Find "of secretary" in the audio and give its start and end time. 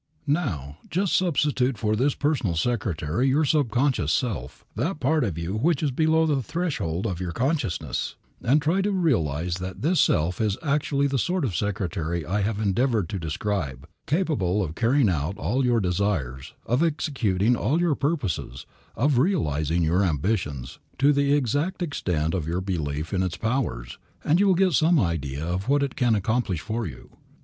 11.45-12.25